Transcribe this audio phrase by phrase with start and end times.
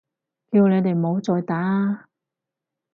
[0.51, 2.07] 叫你哋唔好再打啊！